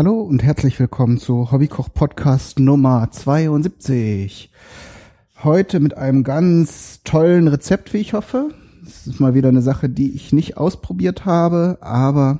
Hallo 0.00 0.22
und 0.22 0.42
herzlich 0.42 0.80
willkommen 0.80 1.18
zu 1.18 1.52
Hobbykoch 1.52 1.92
Podcast 1.92 2.58
Nummer 2.58 3.10
72. 3.10 4.50
Heute 5.44 5.78
mit 5.78 5.94
einem 5.98 6.24
ganz 6.24 7.02
tollen 7.04 7.48
Rezept, 7.48 7.92
wie 7.92 7.98
ich 7.98 8.14
hoffe. 8.14 8.48
Es 8.82 9.06
ist 9.06 9.20
mal 9.20 9.34
wieder 9.34 9.50
eine 9.50 9.60
Sache, 9.60 9.90
die 9.90 10.14
ich 10.14 10.32
nicht 10.32 10.56
ausprobiert 10.56 11.26
habe, 11.26 11.76
aber 11.82 12.38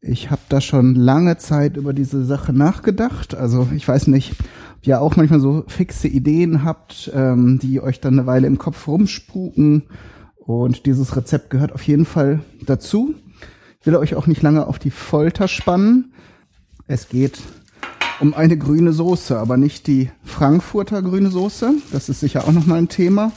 ich 0.00 0.30
habe 0.30 0.42
da 0.48 0.60
schon 0.60 0.94
lange 0.94 1.38
Zeit 1.38 1.76
über 1.76 1.92
diese 1.92 2.24
Sache 2.24 2.52
nachgedacht. 2.52 3.34
Also 3.34 3.66
ich 3.74 3.88
weiß 3.88 4.06
nicht, 4.06 4.36
ob 4.76 4.86
ihr 4.86 5.00
auch 5.00 5.16
manchmal 5.16 5.40
so 5.40 5.64
fixe 5.66 6.06
Ideen 6.06 6.62
habt, 6.62 7.10
ähm, 7.12 7.58
die 7.60 7.80
euch 7.80 7.98
dann 7.98 8.16
eine 8.16 8.28
Weile 8.28 8.46
im 8.46 8.58
Kopf 8.58 8.86
rumspuken. 8.86 9.88
Und 10.36 10.86
dieses 10.86 11.16
Rezept 11.16 11.50
gehört 11.50 11.72
auf 11.72 11.82
jeden 11.82 12.04
Fall 12.04 12.44
dazu. 12.64 13.16
Ich 13.80 13.86
will 13.88 13.96
euch 13.96 14.14
auch 14.14 14.28
nicht 14.28 14.42
lange 14.42 14.68
auf 14.68 14.78
die 14.78 14.92
Folter 14.92 15.48
spannen. 15.48 16.12
Es 16.90 17.08
geht 17.08 17.38
um 18.18 18.34
eine 18.34 18.58
grüne 18.58 18.92
Soße, 18.92 19.38
aber 19.38 19.56
nicht 19.56 19.86
die 19.86 20.10
Frankfurter 20.24 21.02
grüne 21.02 21.30
Soße. 21.30 21.74
Das 21.92 22.08
ist 22.08 22.18
sicher 22.18 22.48
auch 22.48 22.50
nochmal 22.50 22.78
ein 22.78 22.88
Thema, 22.88 23.30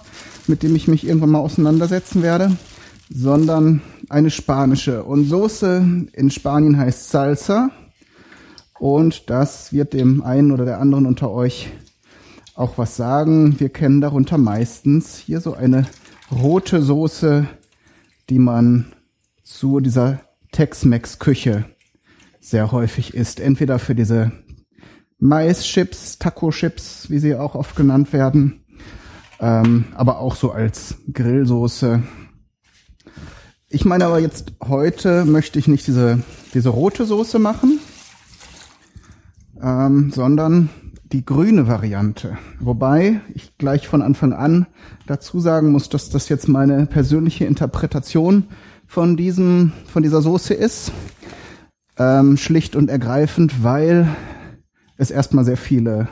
mit 0.47 0.64
dem 0.64 0.75
ich 0.75 0.88
mich 0.88 1.05
irgendwann 1.05 1.30
mal 1.30 1.39
auseinandersetzen 1.39 2.23
werde, 2.23 2.58
sondern 3.11 3.83
eine 4.09 4.31
spanische. 4.31 5.03
Und 5.03 5.25
Soße 5.25 5.86
in 6.14 6.31
Spanien 6.31 6.80
heißt 6.80 7.11
Salsa. 7.11 7.69
Und 8.80 9.30
das 9.30 9.72
wird 9.72 9.94
dem 9.94 10.23
einen 10.23 10.52
oder 10.52 10.66
der 10.66 10.80
anderen 10.80 11.05
unter 11.05 11.30
euch 11.30 11.70
auch 12.55 12.80
was 12.80 12.95
sagen. 12.95 13.59
Wir 13.59 13.70
kennen 13.70 14.02
darunter 14.02 14.39
meistens 14.39 15.20
hier 15.20 15.42
so 15.42 15.53
eine 15.53 15.86
rote 16.31 16.81
Soße, 16.81 17.45
die 18.31 18.39
man 18.39 18.94
zu 19.44 19.80
dieser 19.80 20.22
Tex-Mex-Küche 20.53 21.66
sehr 22.44 22.72
häufig 22.72 23.13
isst. 23.13 23.39
Entweder 23.39 23.80
für 23.80 23.95
diese 23.95 24.31
Mais-Chips, 25.17 26.19
Taco-Chips, 26.19 27.09
wie 27.09 27.19
sie 27.19 27.36
auch 27.36 27.55
oft 27.55 27.75
genannt 27.75 28.11
werden, 28.11 28.66
ähm, 29.39 29.86
aber 29.95 30.19
auch 30.19 30.36
so 30.36 30.52
als 30.52 30.95
Grillsoße. 31.11 32.03
Ich 33.69 33.86
meine 33.86 34.05
aber 34.05 34.19
jetzt 34.19 34.53
heute 34.61 35.25
möchte 35.25 35.58
ich 35.58 35.67
nicht 35.67 35.88
diese, 35.88 36.19
diese 36.53 36.69
rote 36.69 37.05
Soße 37.05 37.39
machen, 37.39 37.80
ähm, 39.61 40.11
sondern 40.11 40.69
die 41.14 41.25
grüne 41.25 41.67
Variante. 41.67 42.38
Wobei 42.59 43.21
ich 43.33 43.58
gleich 43.58 43.88
von 43.88 44.02
Anfang 44.02 44.33
an 44.33 44.67
dazu 45.08 45.39
sagen 45.39 45.71
muss, 45.71 45.88
dass 45.88 46.09
das 46.09 46.27
jetzt 46.27 46.49
meine 46.49 46.88
persönliche 46.88 47.45
Interpretation 47.45 48.47
von 48.86 49.16
diesem, 49.16 49.71
von 49.88 50.03
dieser 50.03 50.21
Soße 50.21 50.53
ist. 50.53 50.91
Ähm, 51.97 52.38
schlicht 52.38 52.75
und 52.75 52.89
ergreifend, 52.89 53.63
weil 53.63 54.08
es 54.97 55.11
erstmal 55.11 55.45
sehr 55.45 55.58
viele 55.58 56.08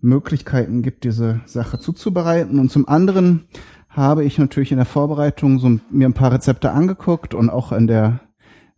Möglichkeiten 0.00 0.82
gibt, 0.82 1.04
diese 1.04 1.40
Sache 1.46 1.78
zuzubereiten. 1.78 2.58
Und 2.58 2.70
zum 2.70 2.88
anderen 2.88 3.48
habe 3.88 4.24
ich 4.24 4.38
natürlich 4.38 4.70
in 4.70 4.78
der 4.78 4.86
Vorbereitung 4.86 5.58
so 5.58 5.78
mir 5.90 6.08
ein 6.08 6.14
paar 6.14 6.32
Rezepte 6.32 6.70
angeguckt 6.70 7.34
und 7.34 7.50
auch 7.50 7.72
in 7.72 7.86
der 7.86 8.20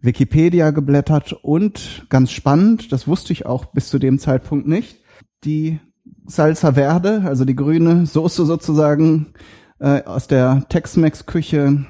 Wikipedia 0.01 0.71
geblättert 0.71 1.33
und 1.33 2.07
ganz 2.09 2.33
spannend, 2.33 2.91
das 2.93 3.07
wusste 3.07 3.33
ich 3.33 3.47
auch 3.47 3.67
bis 3.67 3.89
zu 3.89 4.01
dem 4.01 4.19
Zeitpunkt 4.19 4.67
nicht, 4.67 5.01
die 5.45 5.79
Salsa 6.27 6.73
Verde, 6.73 7.23
also 7.25 7.45
die 7.45 7.55
grüne 7.55 8.07
Soße 8.07 8.45
sozusagen 8.45 9.33
äh, 9.79 10.03
aus 10.03 10.27
der 10.27 10.67
Tex-Mex-Küche, 10.69 11.87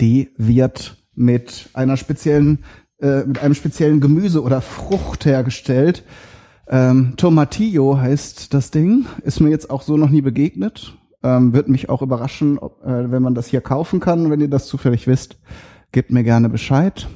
die 0.00 0.30
wird 0.38 0.96
mit 1.14 1.68
einer 1.74 1.96
speziellen 1.98 2.64
äh, 3.00 3.24
mit 3.24 3.40
einem 3.40 3.54
speziellen 3.54 4.00
Gemüse 4.00 4.42
oder 4.42 4.60
Frucht 4.60 5.24
hergestellt. 5.24 6.04
Ähm, 6.68 7.14
Tomatillo 7.16 7.98
heißt 7.98 8.52
das 8.52 8.70
Ding. 8.70 9.06
Ist 9.22 9.40
mir 9.40 9.50
jetzt 9.50 9.70
auch 9.70 9.82
so 9.82 9.96
noch 9.96 10.10
nie 10.10 10.20
begegnet. 10.20 10.96
Ähm, 11.22 11.52
wird 11.52 11.68
mich 11.68 11.88
auch 11.88 12.02
überraschen, 12.02 12.58
ob, 12.58 12.84
äh, 12.84 13.10
wenn 13.10 13.22
man 13.22 13.34
das 13.34 13.46
hier 13.46 13.60
kaufen 13.60 14.00
kann. 14.00 14.30
Wenn 14.30 14.40
ihr 14.40 14.48
das 14.48 14.66
zufällig 14.66 15.06
wisst, 15.06 15.38
gebt 15.92 16.10
mir 16.10 16.24
gerne 16.24 16.48
Bescheid. 16.48 17.08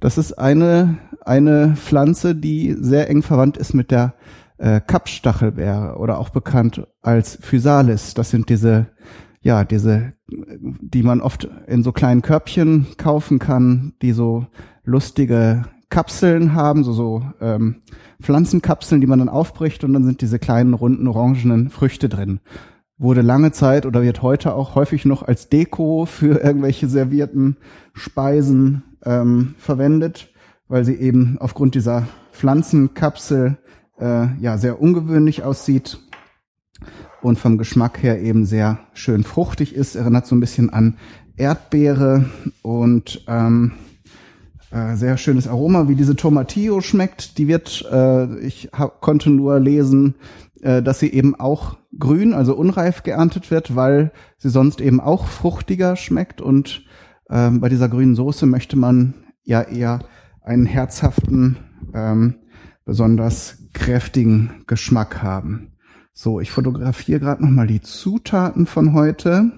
Das 0.00 0.18
ist 0.18 0.32
eine, 0.32 0.98
eine 1.24 1.74
Pflanze, 1.76 2.34
die 2.34 2.74
sehr 2.78 3.08
eng 3.10 3.22
verwandt 3.22 3.56
ist 3.56 3.74
mit 3.74 3.90
der 3.90 4.14
äh, 4.56 4.80
Kapstachelbeere 4.80 5.96
oder 5.98 6.18
auch 6.18 6.30
bekannt 6.30 6.86
als 7.02 7.38
Physalis. 7.40 8.14
Das 8.14 8.30
sind 8.30 8.48
diese, 8.48 8.86
ja, 9.40 9.64
diese, 9.64 10.14
die 10.28 11.02
man 11.02 11.20
oft 11.20 11.48
in 11.66 11.82
so 11.82 11.92
kleinen 11.92 12.22
Körbchen 12.22 12.86
kaufen 12.96 13.38
kann, 13.38 13.94
die 14.02 14.12
so 14.12 14.46
lustige 14.84 15.64
Kapseln 15.90 16.54
haben, 16.54 16.84
so, 16.84 16.92
so 16.92 17.22
ähm, 17.40 17.82
Pflanzenkapseln, 18.22 19.00
die 19.00 19.06
man 19.06 19.18
dann 19.18 19.28
aufbricht 19.28 19.82
und 19.84 19.92
dann 19.92 20.04
sind 20.04 20.20
diese 20.20 20.38
kleinen, 20.38 20.74
runden, 20.74 21.08
orangenen 21.08 21.68
Früchte 21.68 22.08
drin. 22.08 22.40
Wurde 22.96 23.22
lange 23.22 23.50
Zeit 23.50 23.86
oder 23.86 24.02
wird 24.02 24.22
heute 24.22 24.54
auch 24.54 24.74
häufig 24.74 25.04
noch 25.04 25.22
als 25.22 25.48
Deko 25.48 26.04
für 26.06 26.40
irgendwelche 26.42 26.86
servierten 26.88 27.56
Speisen 27.92 28.84
ähm, 29.04 29.54
verwendet, 29.58 30.32
weil 30.68 30.84
sie 30.84 30.94
eben 30.94 31.38
aufgrund 31.40 31.74
dieser 31.74 32.06
Pflanzenkapsel 32.32 33.56
äh, 33.98 34.28
ja 34.40 34.58
sehr 34.58 34.80
ungewöhnlich 34.80 35.42
aussieht 35.42 35.98
und 37.22 37.38
vom 37.38 37.58
Geschmack 37.58 38.02
her 38.02 38.20
eben 38.20 38.44
sehr 38.44 38.78
schön 38.92 39.24
fruchtig 39.24 39.74
ist. 39.74 39.96
Erinnert 39.96 40.26
so 40.26 40.36
ein 40.36 40.40
bisschen 40.40 40.70
an 40.70 40.96
Erdbeere 41.36 42.26
und 42.62 43.24
ähm, 43.26 43.72
äh, 44.70 44.94
sehr 44.96 45.16
schönes 45.16 45.48
Aroma, 45.48 45.88
wie 45.88 45.94
diese 45.94 46.16
Tomatillo 46.16 46.80
schmeckt. 46.80 47.38
Die 47.38 47.48
wird, 47.48 47.86
äh, 47.90 48.38
ich 48.40 48.70
konnte 49.00 49.30
nur 49.30 49.58
lesen, 49.58 50.14
äh, 50.62 50.82
dass 50.82 51.00
sie 51.00 51.12
eben 51.12 51.34
auch 51.34 51.78
grün, 51.98 52.34
also 52.34 52.54
unreif 52.54 53.02
geerntet 53.02 53.50
wird, 53.50 53.74
weil 53.74 54.12
sie 54.38 54.50
sonst 54.50 54.80
eben 54.80 55.00
auch 55.00 55.26
fruchtiger 55.26 55.96
schmeckt. 55.96 56.40
Und 56.40 56.84
ähm, 57.28 57.60
bei 57.60 57.68
dieser 57.68 57.88
grünen 57.88 58.14
Soße 58.14 58.46
möchte 58.46 58.76
man 58.76 59.14
ja 59.42 59.62
eher 59.62 60.00
einen 60.42 60.66
herzhaften, 60.66 61.56
ähm, 61.94 62.36
besonders 62.84 63.58
kräftigen 63.72 64.64
Geschmack 64.66 65.22
haben. 65.22 65.72
So, 66.12 66.40
ich 66.40 66.50
fotografiere 66.50 67.20
gerade 67.20 67.42
nochmal 67.42 67.66
die 67.66 67.80
Zutaten 67.80 68.66
von 68.66 68.92
heute. 68.92 69.52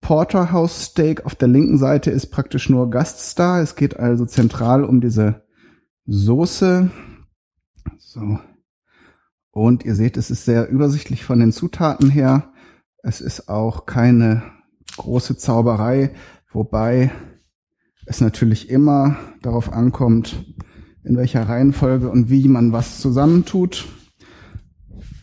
Porterhouse 0.00 0.84
Steak 0.84 1.26
auf 1.26 1.34
der 1.34 1.48
linken 1.48 1.78
Seite 1.78 2.10
ist 2.10 2.26
praktisch 2.26 2.68
nur 2.68 2.90
Gaststar. 2.90 3.60
Es 3.60 3.76
geht 3.76 3.98
also 3.98 4.26
zentral 4.26 4.84
um 4.84 5.00
diese 5.00 5.42
Soße. 6.06 6.90
So. 7.98 8.38
Und 9.50 9.84
ihr 9.84 9.94
seht, 9.94 10.16
es 10.16 10.30
ist 10.30 10.44
sehr 10.44 10.68
übersichtlich 10.68 11.24
von 11.24 11.40
den 11.40 11.52
Zutaten 11.52 12.10
her. 12.10 12.52
Es 13.02 13.20
ist 13.20 13.48
auch 13.48 13.86
keine 13.86 14.42
große 14.96 15.36
Zauberei, 15.36 16.10
wobei 16.52 17.10
es 18.06 18.20
natürlich 18.20 18.70
immer 18.70 19.16
darauf 19.42 19.72
ankommt, 19.72 20.44
in 21.04 21.16
welcher 21.16 21.48
Reihenfolge 21.48 22.08
und 22.08 22.30
wie 22.30 22.48
man 22.48 22.72
was 22.72 23.00
zusammentut. 23.00 23.86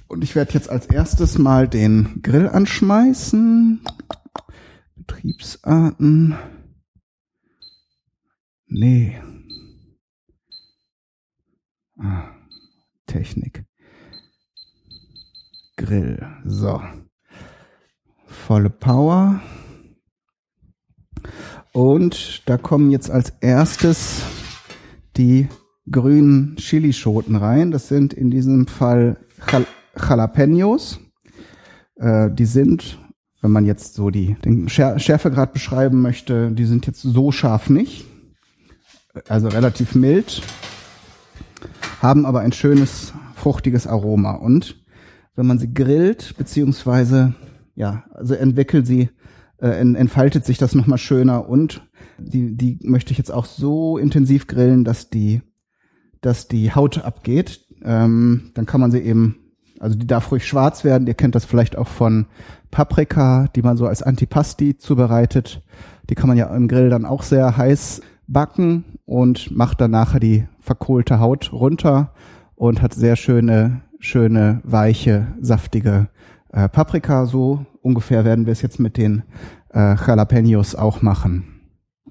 Und 0.08 0.24
ich 0.24 0.36
werde 0.36 0.54
jetzt 0.54 0.70
als 0.70 0.86
erstes 0.86 1.38
mal 1.38 1.68
den 1.68 2.22
Grill 2.22 2.48
anschmeißen. 2.48 3.82
Betriebsarten. 5.06 6.36
Nee. 8.68 9.22
Ah, 11.98 12.30
Technik. 13.06 13.66
Grill. 15.78 16.26
So. 16.46 16.82
Volle 18.26 18.70
Power. 18.70 19.42
Und 21.72 22.48
da 22.48 22.58
kommen 22.58 22.92
jetzt 22.92 23.10
als 23.12 23.32
erstes 23.42 24.24
die 25.18 25.48
grünen 25.90 26.56
Chilischoten 26.58 27.36
rein. 27.36 27.72
Das 27.72 27.88
sind 27.88 28.14
in 28.14 28.32
diesem 28.32 28.68
Fall 28.68 29.18
Jal 29.52 29.66
Jalapenos. 29.98 31.00
Äh, 31.96 32.32
die 32.32 32.46
sind 32.46 33.00
wenn 33.46 33.52
man 33.52 33.68
jetzt 33.68 33.94
so 33.94 34.10
die, 34.10 34.36
den 34.44 34.68
Schärfegrad 34.70 35.54
beschreiben 35.54 36.02
möchte, 36.02 36.52
die 36.52 36.66
sind 36.66 36.88
jetzt 36.88 37.04
so 37.04 37.32
scharf 37.32 37.70
nicht. 37.70 38.04
Also 39.30 39.50
relativ 39.50 39.94
mild, 39.94 40.42
haben 42.02 42.26
aber 42.26 42.40
ein 42.40 42.54
schönes, 42.54 43.14
fruchtiges 43.36 43.86
Aroma. 43.86 44.32
Und 44.32 44.84
wenn 45.36 45.46
man 45.46 45.60
sie 45.60 45.72
grillt, 45.72 46.34
beziehungsweise, 46.40 47.36
ja, 47.76 48.06
also 48.16 48.34
entwickelt 48.34 48.88
sie, 48.88 49.10
äh, 49.62 49.68
entfaltet 49.68 50.44
sich 50.44 50.58
das 50.58 50.74
nochmal 50.74 50.98
schöner 50.98 51.48
und 51.48 51.88
die, 52.18 52.58
die 52.58 52.80
möchte 52.82 53.12
ich 53.12 53.20
jetzt 53.20 53.32
auch 53.32 53.46
so 53.46 54.00
intensiv 54.00 54.48
grillen, 54.48 54.86
dass 54.86 55.12
die, 55.12 55.44
dass 56.22 56.48
die 56.48 56.74
Haut 56.74 56.98
abgeht. 56.98 57.64
Ähm, 57.84 58.50
dann 58.56 58.66
kann 58.66 58.82
man 58.82 58.90
sie 58.90 59.02
eben 59.02 59.45
also 59.80 59.98
die 59.98 60.08
darf 60.08 60.32
ruhig 60.32 60.48
schwarz 60.48 60.84
werden. 60.84 61.08
Ihr 61.08 61.14
kennt 61.14 61.36
das 61.36 61.46
vielleicht 61.46 61.78
auch 61.78 61.88
von 61.88 62.26
Paprika, 62.72 63.48
die 63.56 63.62
man 63.62 63.78
so 63.78 63.88
als 63.88 64.04
Antipasti 64.04 64.78
zubereitet. 64.78 65.62
Die 66.10 66.16
kann 66.16 66.28
man 66.28 66.38
ja 66.38 66.54
im 66.56 66.68
Grill 66.68 66.90
dann 66.90 67.06
auch 67.06 67.24
sehr 67.24 67.58
heiß 67.58 68.02
backen 68.28 68.86
und 69.06 69.56
macht 69.56 69.82
dann 69.82 69.92
nachher 69.92 70.20
die 70.20 70.48
verkohlte 70.60 71.20
Haut 71.20 71.52
runter 71.54 72.12
und 72.56 72.82
hat 72.82 72.94
sehr 72.94 73.16
schöne, 73.16 73.82
schöne, 74.00 74.62
weiche, 74.64 75.28
saftige 75.40 76.08
äh, 76.52 76.70
Paprika. 76.70 77.26
So 77.26 77.66
ungefähr 77.82 78.26
werden 78.26 78.46
wir 78.46 78.54
es 78.54 78.62
jetzt 78.62 78.80
mit 78.80 78.98
den 78.98 79.24
äh, 79.74 79.96
Jalapenos 79.96 80.76
auch 80.76 81.02
machen. 81.02 81.55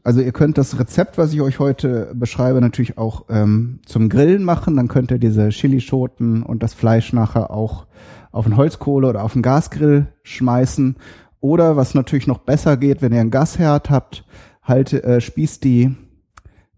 Also 0.04 0.20
ihr 0.20 0.32
könnt 0.32 0.58
das 0.58 0.78
Rezept, 0.78 1.16
was 1.16 1.32
ich 1.32 1.40
euch 1.40 1.58
heute 1.58 2.12
beschreibe, 2.14 2.60
natürlich 2.60 2.98
auch 2.98 3.24
ähm, 3.30 3.80
zum 3.86 4.10
Grillen 4.10 4.44
machen. 4.44 4.76
Dann 4.76 4.88
könnt 4.88 5.10
ihr 5.10 5.18
diese 5.18 5.48
Chilischoten 5.48 6.42
und 6.42 6.62
das 6.62 6.74
Fleisch 6.74 7.14
nachher 7.14 7.50
auch 7.50 7.86
auf 8.30 8.44
den 8.44 8.56
Holzkohle 8.56 9.08
oder 9.08 9.24
auf 9.24 9.32
den 9.32 9.42
Gasgrill 9.42 10.08
schmeißen. 10.22 10.96
Oder 11.40 11.76
was 11.76 11.94
natürlich 11.94 12.26
noch 12.26 12.38
besser 12.38 12.76
geht, 12.76 13.00
wenn 13.00 13.12
ihr 13.12 13.20
einen 13.20 13.30
Gasherd 13.30 13.88
habt, 13.88 14.24
halt 14.62 14.92
äh, 14.92 15.20
spießt 15.20 15.64
die 15.64 15.96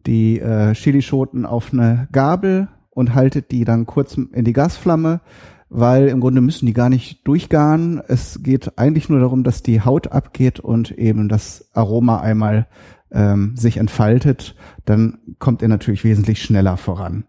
die 0.07 0.39
äh, 0.39 0.73
Chilischoten 0.75 1.45
auf 1.45 1.73
eine 1.73 2.09
Gabel 2.13 2.69
und 2.91 3.15
haltet 3.15 3.51
die 3.51 3.65
dann 3.65 3.87
kurz 3.87 4.17
in 4.17 4.45
die 4.45 4.53
Gasflamme, 4.53 5.21
weil 5.69 6.09
im 6.09 6.21
Grunde 6.21 6.41
müssen 6.41 6.67
die 6.67 6.73
gar 6.73 6.89
nicht 6.89 7.27
durchgaren. 7.27 8.01
Es 8.07 8.43
geht 8.43 8.79
eigentlich 8.79 9.09
nur 9.09 9.19
darum, 9.19 9.43
dass 9.43 9.63
die 9.63 9.81
Haut 9.83 10.13
abgeht 10.13 10.61
und 10.61 10.93
eben 10.93 11.29
das 11.29 11.69
Aroma 11.73 12.21
einmal 12.21 12.69
ähm, 13.17 13.57
sich 13.57 13.79
entfaltet. 13.79 14.55
Dann 14.85 15.19
kommt 15.39 15.63
ihr 15.63 15.69
natürlich 15.69 16.05
wesentlich 16.05 16.43
schneller 16.43 16.77
voran. 16.77 17.25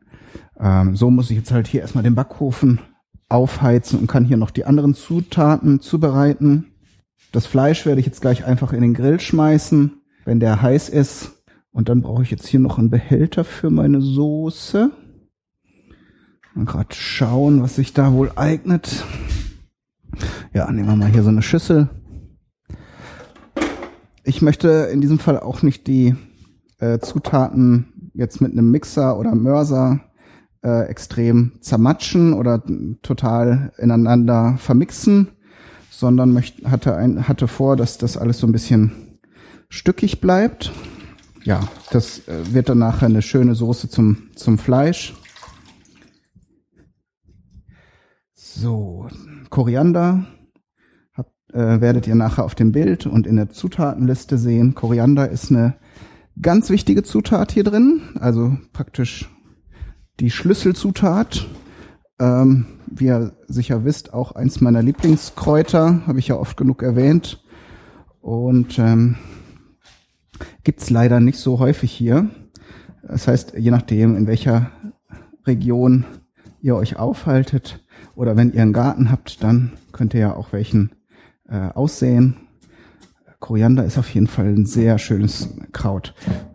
Ähm, 0.60 0.96
so 0.96 1.10
muss 1.10 1.32
ich 1.32 1.38
jetzt 1.38 1.52
halt 1.52 1.66
hier 1.68 1.82
erstmal 1.82 2.04
den 2.04 2.14
Backofen 2.14 2.80
aufheizen 3.30 4.00
und 4.00 4.08
kann 4.08 4.26
hier 4.26 4.38
noch 4.38 4.52
die 4.52 4.66
anderen 4.66 4.94
Zutaten 4.94 5.80
zubereiten. 5.80 6.74
Das 7.32 7.46
Fleisch 7.46 7.86
werde 7.86 8.02
ich 8.02 8.06
jetzt 8.06 8.22
gleich 8.22 8.46
einfach 8.46 8.74
in 8.74 8.82
den 8.82 8.94
Grill 8.94 9.20
schmeißen, 9.20 10.02
wenn 10.26 10.40
der 10.40 10.62
heiß 10.62 10.90
ist. 10.90 11.44
Und 11.72 11.90
dann 11.90 12.02
brauche 12.02 12.24
ich 12.24 12.32
jetzt 12.32 12.48
hier 12.48 12.60
noch 12.60 12.78
einen 12.78 12.90
Behälter 12.90 13.44
für 13.44 13.70
meine 13.70 14.02
Soße. 14.02 14.92
Mal 16.54 16.66
gerade 16.66 16.96
schauen, 16.96 17.62
was 17.62 17.76
sich 17.76 17.94
da 17.94 18.14
wohl 18.14 18.32
eignet. 18.36 19.06
Ja, 20.54 20.72
nehmen 20.72 20.88
wir 20.88 20.96
mal 20.96 21.12
hier 21.12 21.24
so 21.24 21.30
eine 21.30 21.44
Schüssel. 21.44 21.90
Ich 24.28 24.42
möchte 24.42 24.90
in 24.92 25.02
diesem 25.02 25.20
Fall 25.20 25.40
auch 25.40 25.62
nicht 25.62 25.88
die 25.88 26.16
äh, 26.80 27.00
Zutaten 27.00 28.12
jetzt 28.14 28.42
mit 28.42 28.52
einem 28.52 28.70
Mixer 28.70 29.18
oder 29.18 29.34
Mörser 29.34 30.02
äh, 30.64 30.86
extrem 30.88 31.54
zermatschen 31.62 32.34
oder 32.34 32.62
total 33.02 33.72
ineinander 33.78 34.56
vermixen, 34.58 35.30
sondern 35.90 36.34
möchte, 36.34 36.70
hatte, 36.70 36.96
ein, 36.96 37.28
hatte 37.28 37.48
vor, 37.48 37.76
dass 37.76 37.98
das 37.98 38.18
alles 38.18 38.40
so 38.40 38.48
ein 38.48 38.52
bisschen 38.52 38.92
stückig 39.70 40.22
bleibt 40.22 40.72
ja, 41.48 41.66
das 41.92 42.28
äh, 42.28 42.54
wird 42.54 42.68
dann 42.68 42.80
nachher 42.80 43.06
eine 43.06 43.22
schöne 43.22 43.56
Soße 43.56 43.88
zum, 43.90 44.28
zum 44.36 44.58
Fleisch. 44.58 45.14
So, 48.34 49.08
Koriander 49.50 50.26
äh, 51.54 51.82
werdet 51.82 52.08
ihr 52.08 52.16
nachher 52.16 52.46
auf 52.46 52.56
dem 52.56 52.72
Bild 52.72 53.06
und 53.06 53.28
in 53.28 53.36
der 53.36 53.50
Zutatenliste 53.50 54.38
sehen. 54.38 54.76
Koriander 54.76 55.30
ist 55.30 55.52
eine 55.52 55.76
ganz 56.42 56.70
wichtige 56.70 57.04
Zutat 57.04 57.52
hier 57.52 57.64
drin, 57.64 58.02
also 58.20 58.58
praktisch 58.74 59.30
die 60.20 60.30
Schlüsselzutat. 60.30 61.48
Ähm, 62.20 62.66
wie 62.88 63.06
ihr 63.06 63.34
sicher 63.48 63.86
wisst, 63.86 64.14
auch 64.14 64.32
eins 64.32 64.62
meiner 64.62 64.82
Lieblingskräuter, 64.82 66.08
habe 66.08 66.20
ich 66.20 66.30
ja 66.30 66.36
oft 66.36 66.58
genug 66.58 66.82
erwähnt. 66.82 67.44
Und 68.22 68.80
ähm, 68.80 69.18
Gibt's 70.64 70.90
leider 70.90 71.20
nicht 71.20 71.40
so 71.40 71.60
häufig 71.60 71.92
hier. 71.92 72.30
Das 73.02 73.28
heißt, 73.28 73.54
je 73.58 73.72
nachdem, 73.72 74.16
in 74.16 74.28
welcher 74.28 74.72
Region 75.46 76.06
ihr 76.62 76.76
euch 76.76 76.98
aufhaltet 76.98 77.84
oder 78.16 78.36
wenn 78.36 78.52
ihr 78.52 78.62
einen 78.62 78.74
Garten 78.74 79.10
habt, 79.12 79.44
dann 79.44 79.72
könnt 79.92 80.14
ihr 80.14 80.20
ja 80.20 80.36
auch 80.36 80.52
welchen 80.52 80.92
äh, 81.50 81.70
aussehen. 81.74 82.36
Koriander 83.40 83.86
ist 83.86 83.98
auf 83.98 84.10
jeden 84.14 84.28
Fall 84.28 84.48
ein 84.48 84.66
sehr 84.66 84.98
schönes 84.98 85.50
Kraut. 85.72 86.14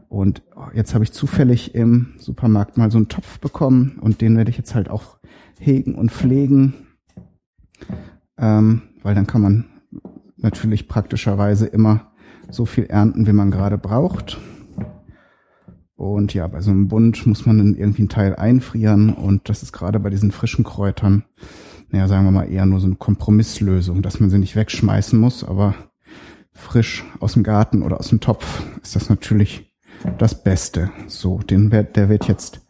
Und 0.09 0.43
jetzt 0.75 0.95
habe 0.95 1.05
ich 1.05 1.13
zufällig 1.13 1.75
im 1.75 2.15
Supermarkt 2.19 2.77
mal 2.77 2.91
so 2.91 2.99
einen 2.99 3.09
Topf 3.09 3.39
bekommen 3.39 3.99
und 4.01 4.21
den 4.21 4.37
werde 4.37 4.51
ich 4.51 4.59
jetzt 4.59 4.75
halt 4.75 4.91
auch 4.91 5.19
hegen 5.59 5.95
und 5.95 6.11
pflegen, 6.11 6.75
ähm, 8.37 8.83
weil 9.03 9.15
dann 9.15 9.27
kann 9.27 9.41
man 9.41 9.65
natürlich 10.37 10.89
praktischerweise 10.89 11.67
immer 11.67 12.13
so 12.51 12.67
viel 12.67 12.85
ernten, 12.85 13.27
wie 13.27 13.33
man 13.33 13.51
gerade 13.51 13.79
braucht. 13.79 14.39
Und 15.95 16.35
ja, 16.35 16.47
bei 16.49 16.61
so 16.61 16.73
einem 16.73 16.89
Bund 16.89 17.27
muss 17.27 17.47
man 17.47 17.59
dann 17.59 17.75
irgendwie 17.75 18.03
einen 18.03 18.09
Teil 18.09 18.35
einfrieren 18.35 19.11
und 19.11 19.49
das 19.49 19.63
ist 19.63 19.73
gerade 19.73 20.01
bei 20.01 20.11
diesen 20.11 20.33
frischen 20.33 20.65
Kräutern, 20.65 21.25
naja, 21.93 22.09
sagen 22.09 22.25
wir 22.25 22.31
mal 22.33 22.51
eher 22.51 22.65
nur 22.65 22.81
so 22.81 22.87
eine 22.87 22.97
Kompromisslösung, 22.97 24.01
dass 24.01 24.19
man 24.19 24.31
sie 24.31 24.39
nicht 24.39 24.57
wegschmeißen 24.57 25.19
muss, 25.19 25.45
aber 25.45 25.75
frisch 26.55 27.05
aus 27.21 27.35
dem 27.35 27.43
Garten 27.43 27.83
oder 27.83 28.01
aus 28.01 28.09
dem 28.09 28.21
Topf 28.21 28.63
ist 28.83 28.97
das 28.97 29.11
natürlich 29.11 29.73
das 30.19 30.43
Beste. 30.43 30.91
So, 31.07 31.39
den 31.39 31.71
wird, 31.71 31.97
der 31.97 32.09
wird 32.09 32.27
jetzt 32.29 32.67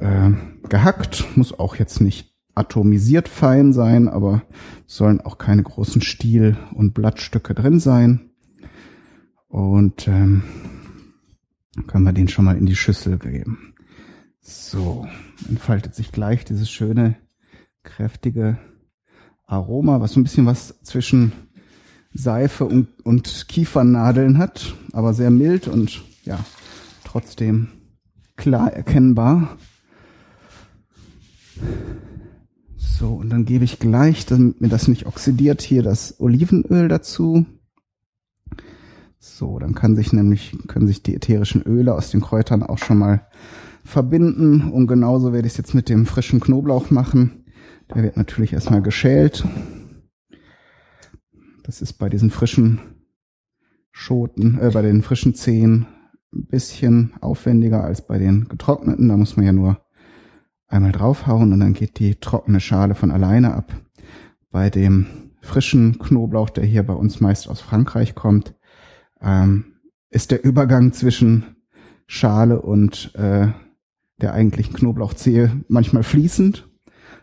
äh, 0.00 0.30
gehackt, 0.68 1.24
muss 1.34 1.58
auch 1.58 1.76
jetzt 1.76 2.02
nicht 2.02 2.34
atomisiert 2.54 3.26
fein 3.26 3.72
sein, 3.72 4.06
aber 4.06 4.42
sollen 4.86 5.22
auch 5.22 5.38
keine 5.38 5.62
großen 5.62 6.02
Stiel- 6.02 6.58
und 6.74 6.92
Blattstücke 6.92 7.54
drin 7.54 7.80
sein. 7.80 8.30
Und 9.48 10.06
ähm, 10.08 10.42
können 11.86 12.04
wir 12.04 12.12
den 12.12 12.28
schon 12.28 12.44
mal 12.44 12.58
in 12.58 12.66
die 12.66 12.76
Schüssel 12.76 13.18
geben. 13.18 13.74
So, 14.40 15.08
entfaltet 15.48 15.94
sich 15.94 16.12
gleich 16.12 16.44
dieses 16.44 16.70
schöne, 16.70 17.16
kräftige 17.82 18.58
Aroma, 19.46 20.00
was 20.00 20.12
so 20.12 20.20
ein 20.20 20.24
bisschen 20.24 20.46
was 20.46 20.80
zwischen 20.82 21.32
Seife 22.12 22.64
und, 22.64 22.88
und 23.04 23.46
Kiefernadeln 23.48 24.38
hat, 24.38 24.74
aber 24.92 25.14
sehr 25.14 25.30
mild 25.30 25.68
und 25.68 26.02
ja, 26.24 26.38
trotzdem 27.04 27.68
klar 28.36 28.72
erkennbar. 28.72 29.56
So, 32.76 33.14
und 33.14 33.30
dann 33.30 33.44
gebe 33.44 33.64
ich 33.64 33.78
gleich, 33.78 34.26
damit 34.26 34.60
mir 34.60 34.68
das 34.68 34.88
nicht 34.88 35.06
oxidiert, 35.06 35.62
hier 35.62 35.82
das 35.82 36.20
Olivenöl 36.20 36.88
dazu. 36.88 37.46
So, 39.18 39.58
dann 39.58 39.74
kann 39.74 39.96
sich 39.96 40.12
nämlich, 40.12 40.56
können 40.66 40.86
sich 40.86 41.02
die 41.02 41.14
ätherischen 41.14 41.62
Öle 41.62 41.94
aus 41.94 42.10
den 42.10 42.20
Kräutern 42.20 42.62
auch 42.62 42.78
schon 42.78 42.98
mal 42.98 43.26
verbinden. 43.84 44.70
Und 44.70 44.86
genauso 44.86 45.32
werde 45.32 45.46
ich 45.46 45.54
es 45.54 45.58
jetzt 45.58 45.74
mit 45.74 45.88
dem 45.88 46.06
frischen 46.06 46.40
Knoblauch 46.40 46.90
machen. 46.90 47.39
Der 47.94 48.02
wird 48.02 48.16
natürlich 48.16 48.52
erstmal 48.52 48.82
geschält. 48.82 49.44
Das 51.64 51.82
ist 51.82 51.94
bei 51.94 52.08
diesen 52.08 52.30
frischen 52.30 52.80
Schoten, 53.92 54.58
äh, 54.60 54.70
bei 54.72 54.82
den 54.82 55.02
frischen 55.02 55.34
Zehen 55.34 55.86
ein 56.32 56.46
bisschen 56.46 57.12
aufwendiger 57.20 57.82
als 57.82 58.06
bei 58.06 58.18
den 58.18 58.48
getrockneten. 58.48 59.08
Da 59.08 59.16
muss 59.16 59.36
man 59.36 59.46
ja 59.46 59.52
nur 59.52 59.80
einmal 60.68 60.92
draufhauen 60.92 61.52
und 61.52 61.60
dann 61.60 61.72
geht 61.72 61.98
die 61.98 62.14
trockene 62.14 62.60
Schale 62.60 62.94
von 62.94 63.10
alleine 63.10 63.54
ab. 63.54 63.74
Bei 64.50 64.70
dem 64.70 65.06
frischen 65.42 65.98
Knoblauch, 65.98 66.50
der 66.50 66.64
hier 66.64 66.84
bei 66.84 66.94
uns 66.94 67.20
meist 67.20 67.48
aus 67.48 67.60
Frankreich 67.60 68.14
kommt, 68.14 68.54
ähm, 69.20 69.76
ist 70.10 70.30
der 70.30 70.44
Übergang 70.44 70.92
zwischen 70.92 71.56
Schale 72.06 72.60
und 72.60 73.14
äh, 73.14 73.48
der 74.20 74.32
eigentlichen 74.32 74.74
Knoblauchzehe 74.74 75.64
manchmal 75.68 76.02
fließend. 76.02 76.69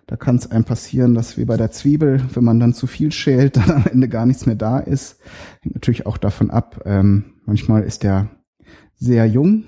Da 0.07 0.15
kann 0.15 0.37
es 0.37 0.49
einem 0.49 0.63
passieren, 0.63 1.13
dass 1.13 1.37
wie 1.37 1.43
bei 1.43 1.57
der 1.57 1.69
Zwiebel, 1.69 2.21
wenn 2.33 2.43
man 2.45 2.61
dann 2.61 2.73
zu 2.73 2.87
viel 2.87 3.11
schält, 3.11 3.57
dann 3.57 3.69
am 3.71 3.85
Ende 3.85 4.07
gar 4.07 4.25
nichts 4.25 4.45
mehr 4.45 4.55
da 4.55 4.79
ist. 4.79 5.19
Hängt 5.61 5.75
natürlich 5.75 6.05
auch 6.05 6.17
davon 6.17 6.49
ab. 6.49 6.81
Ähm, 6.85 7.35
manchmal 7.45 7.83
ist 7.83 8.03
der 8.03 8.29
sehr 8.95 9.27
jung, 9.27 9.65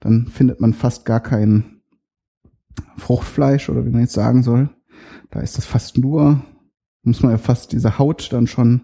dann 0.00 0.26
findet 0.26 0.60
man 0.60 0.74
fast 0.74 1.06
gar 1.06 1.20
kein 1.20 1.80
Fruchtfleisch 2.96 3.70
oder 3.70 3.86
wie 3.86 3.90
man 3.90 4.02
jetzt 4.02 4.12
sagen 4.12 4.42
soll. 4.42 4.68
Da 5.30 5.40
ist 5.40 5.56
das 5.56 5.64
fast 5.64 5.96
nur, 5.96 6.44
muss 7.02 7.22
man 7.22 7.32
ja 7.32 7.38
fast 7.38 7.72
diese 7.72 7.98
Haut 7.98 8.32
dann 8.32 8.46
schon 8.46 8.82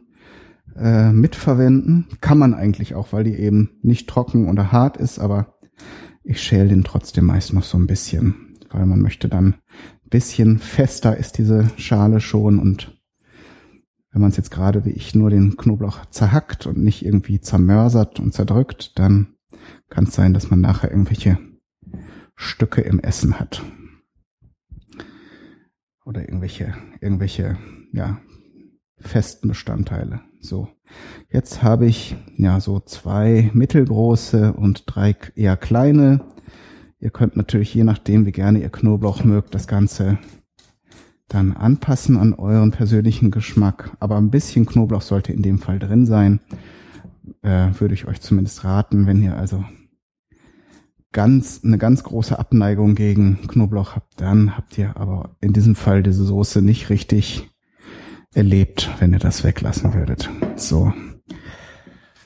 äh, 0.77 1.13
mitverwenden. 1.13 2.07
Kann 2.21 2.39
man 2.39 2.55
eigentlich 2.55 2.95
auch, 2.95 3.13
weil 3.13 3.25
die 3.25 3.35
eben 3.35 3.79
nicht 3.83 4.09
trocken 4.09 4.49
oder 4.49 4.73
hart 4.73 4.97
ist, 4.97 5.19
aber 5.19 5.59
ich 6.23 6.41
schäle 6.41 6.69
den 6.69 6.85
trotzdem 6.85 7.27
meist 7.27 7.53
noch 7.53 7.65
so 7.65 7.79
ein 7.79 7.87
bisschen, 7.87 8.57
weil 8.71 8.87
man 8.87 9.01
möchte 9.01 9.29
dann 9.29 9.57
bisschen 10.11 10.59
fester 10.59 11.17
ist 11.17 11.39
diese 11.39 11.71
Schale 11.77 12.21
schon 12.21 12.59
und 12.59 12.99
wenn 14.11 14.23
man 14.23 14.31
es 14.31 14.37
jetzt 14.37 14.51
gerade 14.51 14.85
wie 14.85 14.91
ich 14.91 15.15
nur 15.15 15.31
den 15.31 15.57
Knoblauch 15.57 16.07
zerhackt 16.07 16.67
und 16.67 16.79
nicht 16.79 17.05
irgendwie 17.05 17.41
zermörsert 17.41 18.19
und 18.19 18.33
zerdrückt, 18.33 18.99
dann 18.99 19.35
kann 19.91 20.05
es 20.05 20.15
sein, 20.15 20.35
dass 20.35 20.51
man 20.51 20.61
nachher 20.61 20.91
irgendwelche 20.91 21.39
Stücke 22.35 22.81
im 22.81 23.01
Essen 23.01 23.39
hat. 23.39 23.63
Oder 26.05 26.23
irgendwelche, 26.23 26.75
irgendwelche, 27.01 27.59
ja, 27.93 28.19
festen 28.97 29.49
Bestandteile. 29.49 30.23
So. 30.41 30.69
Jetzt 31.31 31.63
habe 31.63 31.87
ich 31.87 32.17
ja 32.37 32.61
so 32.61 32.81
zwei 32.81 33.51
mittelgroße 33.53 34.53
und 34.55 34.85
drei 34.87 35.15
eher 35.35 35.57
kleine. 35.57 36.25
Ihr 37.01 37.11
könnt 37.11 37.37
natürlich 37.37 37.73
je 37.75 37.85
nachdem, 37.85 38.27
wie 38.27 38.33
gerne 38.33 38.61
ihr 38.61 38.71
Knoblauch 38.71 39.23
mögt, 39.25 39.55
das 39.55 39.69
Ganze 39.69 40.19
dann 41.29 41.53
anpassen 41.53 42.17
an 42.17 42.35
euren 42.35 42.71
persönlichen 42.71 43.31
Geschmack. 43.31 43.97
Aber 44.01 44.17
ein 44.17 44.31
bisschen 44.31 44.67
Knoblauch 44.67 45.03
sollte 45.03 45.33
in 45.33 45.43
dem 45.43 45.59
Fall 45.59 45.79
drin 45.79 46.07
sein. 46.07 46.41
Äh, 47.43 47.69
würde 47.79 47.95
ich 47.95 48.07
euch 48.07 48.21
zumindest 48.21 48.65
raten, 48.65 49.07
wenn 49.07 49.23
ihr 49.23 49.37
also 49.37 49.65
ganz, 51.13 51.61
eine 51.65 51.79
ganz 51.79 52.03
große 52.03 52.39
Abneigung 52.39 52.95
gegen 52.95 53.39
Knoblauch 53.47 53.95
habt, 53.95 54.21
dann 54.21 54.57
habt 54.57 54.77
ihr 54.79 54.97
aber 54.97 55.37
in 55.41 55.53
diesem 55.53 55.75
Fall 55.75 56.03
diese 56.03 56.25
Soße 56.25 56.63
nicht 56.63 56.91
richtig 56.91 57.49
erlebt, 58.35 58.91
wenn 58.99 59.13
ihr 59.13 59.19
das 59.19 59.45
weglassen 59.45 59.95
würdet. 59.95 60.31
So. 60.57 60.93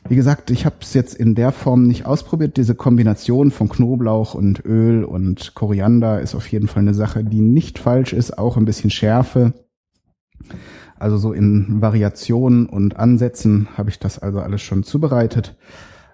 Wie 0.09 0.17
gesagt, 0.17 0.51
ich 0.51 0.67
habe 0.67 0.77
es 0.81 0.95
jetzt 0.95 1.15
in 1.15 1.35
der 1.35 1.53
Form 1.53 1.87
nicht 1.87 2.07
ausprobiert. 2.07 2.57
Diese 2.57 2.75
Kombination 2.75 3.51
von 3.51 3.69
Knoblauch 3.69 4.35
und 4.35 4.65
Öl 4.65 5.05
und 5.05 5.55
Koriander 5.55 6.21
ist 6.21 6.35
auf 6.35 6.49
jeden 6.49 6.69
Fall 6.69 6.83
eine 6.83 6.95
Sache, 6.95 7.25
die 7.25 7.41
nicht 7.41 7.79
falsch 7.79 8.13
ist. 8.13 8.37
Auch 8.37 8.57
ein 8.57 8.65
bisschen 8.65 8.91
Schärfe. 8.91 9.55
Also 10.99 11.17
so 11.17 11.33
in 11.33 11.81
Variationen 11.81 12.67
und 12.67 12.97
Ansätzen 12.97 13.69
habe 13.77 13.91
ich 13.91 13.99
das 13.99 14.19
also 14.19 14.41
alles 14.41 14.61
schon 14.61 14.83
zubereitet. 14.83 15.57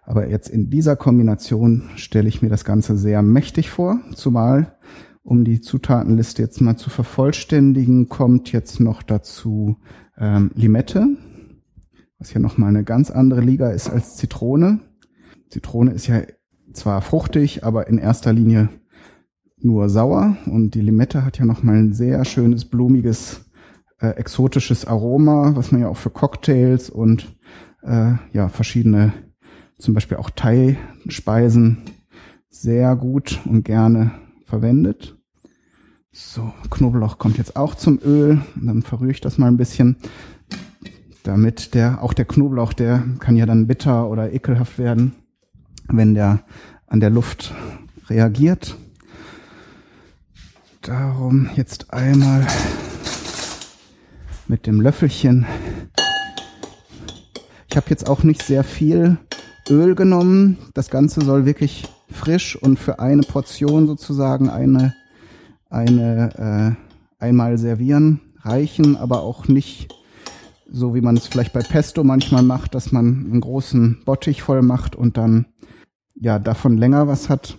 Aber 0.03 0.29
jetzt 0.29 0.49
in 0.49 0.71
dieser 0.71 0.97
Kombination 0.97 1.91
stelle 1.97 2.29
ich 2.29 2.41
mir 2.41 2.49
das 2.49 2.65
Ganze 2.65 2.97
sehr 2.97 3.23
mächtig 3.23 3.69
vor, 3.69 4.01
zumal 4.15 4.79
um 5.23 5.45
die 5.45 5.61
Zutatenliste 5.61 6.41
jetzt 6.41 6.63
mal 6.63 6.77
zu 6.77 6.89
vervollständigen, 6.89 8.09
kommt 8.09 8.51
jetzt 8.51 8.81
noch 8.81 9.03
dazu 9.03 9.77
ähm, 10.17 10.51
Limette, 10.55 11.07
was 12.19 12.33
ja 12.33 12.41
nochmal 12.41 12.71
eine 12.71 12.85
ganz 12.85 13.11
andere 13.11 13.41
Liga 13.41 13.71
ist 13.71 13.89
als 13.89 14.17
Zitrone. 14.17 14.81
Zitrone 15.51 15.93
ist 15.93 16.07
ja 16.07 16.23
zwar 16.73 17.01
fruchtig, 17.01 17.65
aber 17.65 17.87
in 17.89 17.99
erster 17.99 18.33
Linie 18.33 18.69
nur 19.61 19.89
sauer 19.89 20.37
und 20.47 20.75
die 20.75 20.81
Limette 20.81 21.25
hat 21.25 21.39
ja 21.39 21.45
nochmal 21.45 21.77
ein 21.77 21.93
sehr 21.93 22.25
schönes, 22.25 22.65
blumiges, 22.65 23.45
äh, 24.01 24.11
exotisches 24.11 24.85
Aroma, 24.85 25.57
was 25.57 25.73
man 25.73 25.81
ja 25.81 25.89
auch 25.89 25.97
für 25.97 26.11
Cocktails 26.11 26.91
und 26.91 27.37
äh, 27.83 28.13
ja 28.33 28.49
verschiedene, 28.49 29.13
zum 29.79 29.95
Beispiel 29.95 30.19
auch 30.19 30.31
Thai-Speisen 30.31 31.79
sehr 32.51 32.97
gut 32.97 33.41
und 33.45 33.65
gerne 33.65 34.13
verwendet. 34.45 35.17
So, 36.11 36.53
Knoblauch 36.71 37.19
kommt 37.19 37.39
jetzt 37.39 37.55
auch 37.57 37.75
zum 37.75 38.01
Öl. 38.05 38.41
Und 38.57 38.67
dann 38.67 38.83
verrühre 38.83 39.13
ich 39.13 39.21
das 39.21 39.39
mal 39.39 39.47
ein 39.47 39.57
bisschen, 39.57 39.97
damit 41.29 41.75
der, 41.75 42.03
auch 42.03 42.15
der 42.15 42.25
Knoblauch, 42.25 42.73
der 42.73 43.05
kann 43.21 43.37
ja 43.37 43.45
dann 43.45 43.67
bitter 43.67 44.09
oder 44.09 44.33
ekelhaft 44.33 44.79
werden, 44.79 45.15
wenn 45.87 46.15
der 46.15 46.41
an 46.87 47.01
der 47.01 47.11
Luft 47.11 47.55
reagiert. 48.09 48.77
Darum 50.81 51.51
jetzt 51.55 51.93
einmal 51.93 52.47
mit 54.47 54.67
dem 54.67 54.81
Löffelchen. 54.81 55.45
Ich 57.69 57.77
habe 57.77 57.91
jetzt 57.91 58.09
auch 58.09 58.23
nicht 58.23 58.43
sehr 58.43 58.65
viel 58.65 59.19
Öl 59.69 59.95
genommen. 59.95 60.57
Das 60.73 60.89
Ganze 60.89 61.21
soll 61.21 61.45
wirklich 61.45 61.87
frisch 62.11 62.57
und 62.57 62.79
für 62.79 63.01
eine 63.01 63.23
Portion 63.23 63.87
sozusagen 63.87 64.49
eine 64.49 64.95
eine 65.71 66.77
äh, 67.21 67.23
einmal 67.23 67.59
servieren 67.59 68.21
reichen, 68.41 68.97
aber 68.97 69.23
auch 69.23 69.49
nicht 69.49 69.93
so 70.71 70.95
wie 70.95 71.01
man 71.01 71.17
es 71.17 71.27
vielleicht 71.27 71.53
bei 71.53 71.61
Pesto 71.61 72.05
manchmal 72.05 72.43
macht, 72.43 72.75
dass 72.75 72.93
man 72.93 73.27
einen 73.31 73.41
großen 73.41 74.03
Bottich 74.05 74.43
voll 74.43 74.63
macht 74.63 74.97
und 74.97 75.17
dann 75.17 75.47
ja 76.15 76.39
davon 76.39 76.77
länger 76.77 77.09
was 77.09 77.29
hat. 77.29 77.59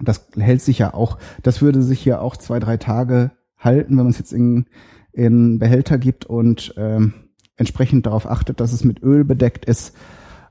Das 0.00 0.28
hält 0.36 0.62
sich 0.62 0.78
ja 0.78 0.94
auch, 0.94 1.18
das 1.42 1.62
würde 1.62 1.82
sich 1.82 2.04
ja 2.04 2.20
auch 2.20 2.36
zwei, 2.36 2.58
drei 2.58 2.76
Tage 2.76 3.32
halten, 3.58 3.96
wenn 3.96 4.04
man 4.04 4.10
es 4.12 4.18
jetzt 4.18 4.32
in, 4.32 4.66
in 5.12 5.58
Behälter 5.58 5.98
gibt 5.98 6.24
und 6.24 6.74
ähm, 6.76 7.14
entsprechend 7.56 8.06
darauf 8.06 8.28
achtet, 8.28 8.60
dass 8.60 8.72
es 8.72 8.84
mit 8.84 9.02
Öl 9.02 9.24
bedeckt 9.24 9.64
ist. 9.64 9.94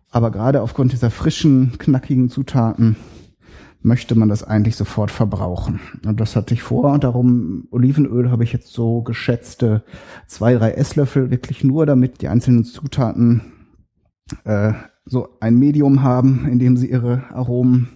Aber 0.10 0.32
gerade 0.32 0.62
aufgrund 0.62 0.94
dieser 0.94 1.10
frischen, 1.10 1.78
knackigen 1.78 2.30
Zutaten 2.30 2.96
möchte 3.84 4.16
man 4.16 4.30
das 4.30 4.44
eigentlich 4.44 4.76
sofort 4.76 5.12
verbrauchen. 5.12 5.80
Und 6.06 6.20
das 6.20 6.36
hatte 6.36 6.54
ich 6.54 6.64
vor. 6.64 6.98
Darum 7.00 7.68
Olivenöl 7.72 8.32
habe 8.32 8.44
ich 8.44 8.54
jetzt 8.54 8.72
so 8.74 9.02
geschätzte 9.02 9.84
zwei, 10.26 10.56
drei 10.56 10.72
Esslöffel, 10.72 11.30
wirklich 11.30 11.64
nur, 11.64 11.86
damit 11.86 12.22
die 12.22 12.30
einzelnen 12.30 12.64
Zutaten 12.64 13.42
äh, 14.46 14.74
so 15.06 15.30
ein 15.42 15.60
Medium 15.60 16.02
haben, 16.02 16.48
in 16.48 16.60
dem 16.60 16.78
sie 16.78 16.90
ihre 16.90 17.24
Aromen 17.32 17.90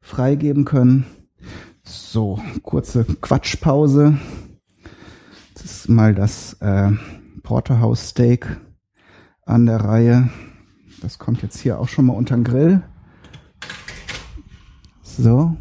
freigeben 0.00 0.64
können. 0.64 1.06
So, 1.82 2.38
kurze 2.62 3.04
Quatschpause. 3.04 4.18
Das 5.54 5.64
ist 5.64 5.88
mal 5.88 6.14
das 6.14 6.54
äh, 6.60 6.90
Porterhouse 7.42 8.10
Steak 8.10 8.46
an 9.46 9.66
der 9.66 9.78
Reihe. 9.78 10.28
Das 11.00 11.18
kommt 11.18 11.42
jetzt 11.42 11.58
hier 11.58 11.80
auch 11.80 11.88
schon 11.88 12.06
mal 12.06 12.12
unter 12.12 12.36
den 12.36 12.44
Grill. 12.44 12.82
So. 15.18 15.56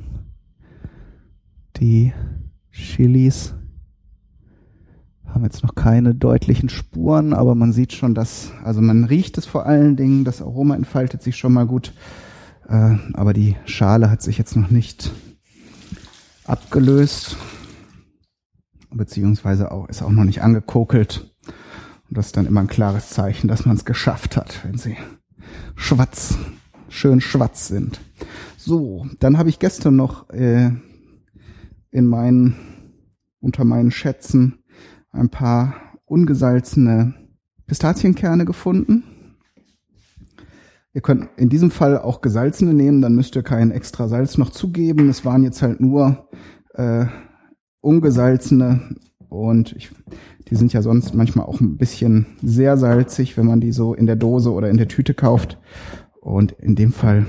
Die 1.77 2.13
Chilis 2.71 3.53
haben 5.25 5.43
jetzt 5.43 5.63
noch 5.63 5.75
keine 5.75 6.15
deutlichen 6.15 6.69
Spuren, 6.69 7.33
aber 7.33 7.55
man 7.55 7.73
sieht 7.73 7.93
schon, 7.93 8.15
dass, 8.15 8.51
also 8.63 8.81
man 8.81 9.03
riecht 9.03 9.37
es 9.37 9.45
vor 9.45 9.65
allen 9.65 9.95
Dingen, 9.97 10.23
das 10.23 10.41
Aroma 10.41 10.75
entfaltet 10.75 11.21
sich 11.21 11.35
schon 11.35 11.53
mal 11.53 11.65
gut, 11.65 11.93
äh, 12.67 12.95
aber 13.13 13.33
die 13.33 13.55
Schale 13.65 14.09
hat 14.09 14.21
sich 14.21 14.37
jetzt 14.37 14.55
noch 14.55 14.69
nicht 14.69 15.11
abgelöst, 16.45 17.35
beziehungsweise 18.89 19.71
auch, 19.71 19.89
ist 19.89 20.01
auch 20.01 20.11
noch 20.11 20.25
nicht 20.25 20.41
angekokelt. 20.41 21.29
Und 22.09 22.17
das 22.17 22.27
ist 22.27 22.37
dann 22.37 22.45
immer 22.45 22.61
ein 22.61 22.67
klares 22.67 23.09
Zeichen, 23.09 23.47
dass 23.47 23.65
man 23.65 23.75
es 23.75 23.85
geschafft 23.85 24.37
hat, 24.37 24.65
wenn 24.65 24.77
sie 24.77 24.97
schwarz, 25.75 26.37
schön 26.89 27.21
schwarz 27.21 27.67
sind. 27.67 28.01
So, 28.63 29.07
dann 29.19 29.39
habe 29.39 29.49
ich 29.49 29.57
gestern 29.57 29.95
noch 29.95 30.29
äh, 30.29 30.69
in 31.89 32.05
meinen, 32.05 32.55
unter 33.39 33.65
meinen 33.65 33.89
Schätzen 33.89 34.59
ein 35.09 35.29
paar 35.29 35.73
ungesalzene 36.05 37.15
Pistazienkerne 37.65 38.45
gefunden. 38.45 39.03
Ihr 40.93 41.01
könnt 41.01 41.29
in 41.37 41.49
diesem 41.49 41.71
Fall 41.71 41.97
auch 41.97 42.21
gesalzene 42.21 42.75
nehmen, 42.75 43.01
dann 43.01 43.15
müsst 43.15 43.35
ihr 43.35 43.41
kein 43.41 43.71
extra 43.71 44.07
Salz 44.07 44.37
noch 44.37 44.51
zugeben. 44.51 45.09
Es 45.09 45.25
waren 45.25 45.43
jetzt 45.43 45.63
halt 45.63 45.79
nur 45.79 46.29
äh, 46.75 47.07
ungesalzene 47.79 48.95
und 49.27 49.75
ich, 49.75 49.89
die 50.49 50.55
sind 50.55 50.71
ja 50.71 50.83
sonst 50.83 51.15
manchmal 51.15 51.47
auch 51.47 51.61
ein 51.61 51.77
bisschen 51.77 52.27
sehr 52.43 52.77
salzig, 52.77 53.37
wenn 53.37 53.47
man 53.47 53.59
die 53.59 53.71
so 53.71 53.95
in 53.95 54.05
der 54.05 54.17
Dose 54.17 54.51
oder 54.51 54.69
in 54.69 54.77
der 54.77 54.87
Tüte 54.87 55.15
kauft. 55.15 55.57
Und 56.19 56.51
in 56.51 56.75
dem 56.75 56.91
Fall 56.91 57.25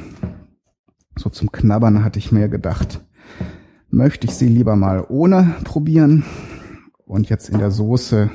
so 1.17 1.31
zum 1.31 1.53
Knabbern 1.53 2.05
hatte 2.05 2.19
ich 2.19 2.33
mir 2.33 2.49
gedacht, 2.49 3.01
möchte 3.91 4.27
ich 4.27 4.35
sie 4.35 4.49
lieber 4.49 4.77
mal 4.77 5.05
ohne 5.09 5.55
probieren. 5.65 6.25
Und 7.05 7.29
jetzt 7.29 7.51
in 7.51 7.59
der 7.59 7.71
Soße, 7.71 8.31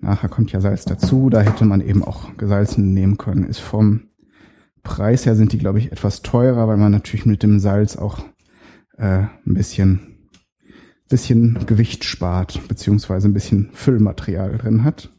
nachher 0.00 0.28
kommt 0.28 0.52
ja 0.52 0.60
Salz 0.60 0.84
dazu, 0.84 1.30
da 1.30 1.40
hätte 1.40 1.64
man 1.64 1.80
eben 1.80 2.02
auch 2.02 2.36
gesalzen 2.36 2.92
nehmen 2.92 3.16
können. 3.16 3.44
Ist 3.44 3.60
vom 3.60 4.08
Preis 4.82 5.26
her 5.26 5.36
sind 5.36 5.52
die, 5.52 5.58
glaube 5.58 5.78
ich, 5.78 5.92
etwas 5.92 6.22
teurer, 6.22 6.66
weil 6.66 6.76
man 6.76 6.92
natürlich 6.92 7.26
mit 7.26 7.42
dem 7.42 7.60
Salz 7.60 7.96
auch 7.96 8.18
äh, 8.96 9.24
ein 9.46 9.54
bisschen, 9.54 10.30
bisschen 11.08 11.66
Gewicht 11.66 12.04
spart, 12.04 12.66
beziehungsweise 12.66 13.28
ein 13.28 13.34
bisschen 13.34 13.70
Füllmaterial 13.72 14.58
drin 14.58 14.84
hat. 14.84 15.10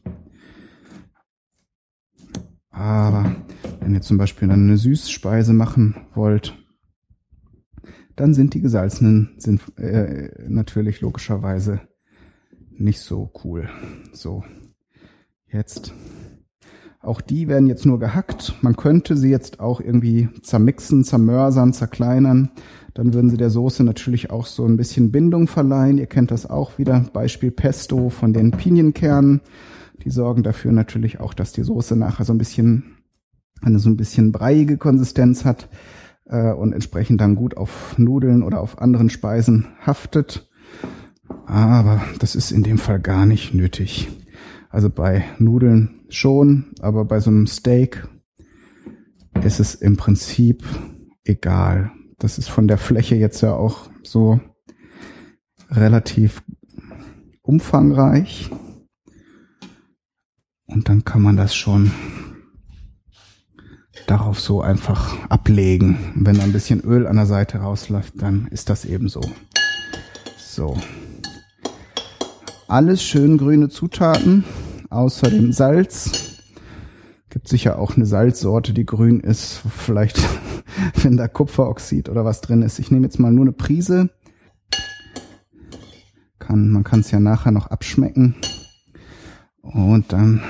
Aber 2.70 3.36
wenn 3.80 3.94
ihr 3.94 4.00
zum 4.00 4.18
Beispiel 4.18 4.48
dann 4.48 4.64
eine 4.64 4.76
Süßspeise 4.76 5.52
machen 5.52 5.96
wollt, 6.14 6.61
dann 8.22 8.34
sind 8.34 8.54
die 8.54 8.60
gesalzenen 8.60 9.30
sind 9.36 9.62
äh, 9.78 10.28
natürlich 10.46 11.00
logischerweise 11.00 11.80
nicht 12.70 13.00
so 13.00 13.32
cool. 13.42 13.68
So, 14.12 14.44
jetzt. 15.48 15.92
Auch 17.00 17.20
die 17.20 17.48
werden 17.48 17.66
jetzt 17.66 17.84
nur 17.84 17.98
gehackt. 17.98 18.54
Man 18.62 18.76
könnte 18.76 19.16
sie 19.16 19.28
jetzt 19.28 19.58
auch 19.58 19.80
irgendwie 19.80 20.28
zermixen, 20.40 21.02
zermörsern, 21.02 21.72
zerkleinern. 21.72 22.52
Dann 22.94 23.12
würden 23.12 23.28
sie 23.28 23.38
der 23.38 23.50
Soße 23.50 23.82
natürlich 23.82 24.30
auch 24.30 24.46
so 24.46 24.64
ein 24.66 24.76
bisschen 24.76 25.10
Bindung 25.10 25.48
verleihen. 25.48 25.98
Ihr 25.98 26.06
kennt 26.06 26.30
das 26.30 26.48
auch 26.48 26.78
wieder. 26.78 27.04
Beispiel 27.12 27.50
Pesto 27.50 28.08
von 28.08 28.32
den 28.32 28.52
Pinienkernen. 28.52 29.40
Die 30.04 30.10
sorgen 30.10 30.44
dafür 30.44 30.70
natürlich 30.70 31.18
auch, 31.18 31.34
dass 31.34 31.50
die 31.50 31.64
Soße 31.64 31.96
nachher 31.96 32.24
so 32.24 32.32
ein 32.32 32.38
bisschen 32.38 32.98
eine 33.62 33.80
so 33.80 33.90
ein 33.90 33.96
bisschen 33.96 34.30
breiige 34.30 34.78
Konsistenz 34.78 35.44
hat 35.44 35.68
äh, 36.26 36.52
und 36.52 36.72
entsprechend 36.72 37.20
dann 37.20 37.34
gut 37.34 37.56
auf 37.56 37.96
Nudeln 37.98 38.42
oder 38.42 38.60
auf 38.60 38.80
anderen 38.80 39.10
Speisen 39.10 39.66
haftet. 39.84 40.48
Aber 41.46 42.02
das 42.18 42.34
ist 42.34 42.50
in 42.50 42.62
dem 42.62 42.78
Fall 42.78 43.00
gar 43.00 43.26
nicht 43.26 43.54
nötig. 43.54 44.08
Also 44.70 44.90
bei 44.90 45.24
Nudeln 45.38 46.00
schon, 46.08 46.72
aber 46.80 47.04
bei 47.04 47.20
so 47.20 47.30
einem 47.30 47.46
Steak 47.46 48.06
ist 49.44 49.60
es 49.60 49.74
im 49.74 49.96
Prinzip 49.96 50.64
egal. 51.24 51.90
Das 52.18 52.38
ist 52.38 52.48
von 52.48 52.68
der 52.68 52.78
Fläche 52.78 53.16
jetzt 53.16 53.40
ja 53.40 53.54
auch 53.54 53.90
so 54.02 54.40
relativ 55.70 56.42
umfangreich. 57.42 58.50
Und 60.66 60.88
dann 60.88 61.04
kann 61.04 61.22
man 61.22 61.36
das 61.36 61.54
schon 61.54 61.90
darauf 64.12 64.38
so 64.38 64.60
einfach 64.60 65.16
ablegen. 65.30 65.96
Wenn 66.14 66.36
da 66.36 66.42
ein 66.42 66.52
bisschen 66.52 66.82
Öl 66.82 67.06
an 67.06 67.16
der 67.16 67.24
Seite 67.24 67.58
rausläuft, 67.58 68.20
dann 68.20 68.46
ist 68.48 68.68
das 68.68 68.84
eben 68.84 69.08
so. 69.08 69.22
So. 70.36 70.76
Alles 72.68 73.02
schön 73.02 73.38
grüne 73.38 73.70
Zutaten, 73.70 74.44
außer 74.90 75.30
dem 75.30 75.52
Salz. 75.52 76.42
Gibt 77.30 77.48
sicher 77.48 77.78
auch 77.78 77.96
eine 77.96 78.04
Salzsorte, 78.04 78.74
die 78.74 78.84
grün 78.84 79.20
ist. 79.20 79.62
Vielleicht, 79.74 80.20
wenn 81.02 81.16
da 81.16 81.26
Kupferoxid 81.26 82.10
oder 82.10 82.26
was 82.26 82.42
drin 82.42 82.60
ist. 82.60 82.78
Ich 82.78 82.90
nehme 82.90 83.06
jetzt 83.06 83.18
mal 83.18 83.32
nur 83.32 83.46
eine 83.46 83.52
Prise. 83.52 84.10
Kann, 86.38 86.68
man 86.68 86.84
kann 86.84 87.00
es 87.00 87.10
ja 87.10 87.18
nachher 87.18 87.50
noch 87.50 87.68
abschmecken. 87.68 88.34
Und 89.62 90.12
dann 90.12 90.42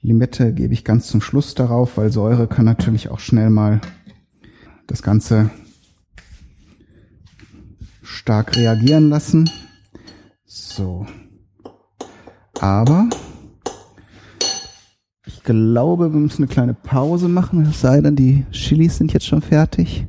Limette 0.00 0.52
gebe 0.52 0.72
ich 0.72 0.84
ganz 0.84 1.08
zum 1.08 1.20
Schluss 1.20 1.54
darauf, 1.54 1.96
weil 1.96 2.12
Säure 2.12 2.46
kann 2.46 2.64
natürlich 2.64 3.08
auch 3.08 3.18
schnell 3.18 3.50
mal 3.50 3.80
das 4.86 5.02
Ganze 5.02 5.50
stark 8.02 8.56
reagieren 8.56 9.08
lassen. 9.08 9.50
So. 10.44 11.06
Aber 12.60 13.08
ich 15.26 15.42
glaube, 15.42 16.12
wir 16.12 16.20
müssen 16.20 16.44
eine 16.44 16.52
kleine 16.52 16.74
Pause 16.74 17.28
machen, 17.28 17.62
es 17.66 17.80
sei 17.80 18.00
denn, 18.00 18.16
die 18.16 18.46
Chilis 18.50 18.96
sind 18.96 19.12
jetzt 19.12 19.26
schon 19.26 19.42
fertig. 19.42 20.06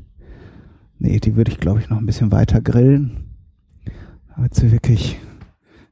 Nee, 0.97 1.19
die 1.19 1.35
würde 1.35 1.51
ich, 1.51 1.59
glaube 1.59 1.79
ich, 1.79 1.89
noch 1.89 1.97
ein 1.97 2.05
bisschen 2.05 2.31
weiter 2.31 2.61
grillen, 2.61 3.35
damit 4.35 4.53
sie 4.53 4.71
wirklich 4.71 5.17